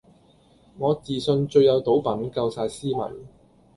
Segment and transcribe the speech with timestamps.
[0.79, 3.15] 我自信最有賭品,夠曬斯文